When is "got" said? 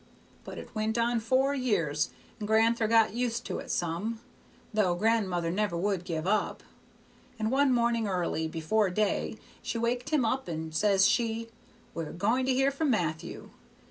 2.87-3.13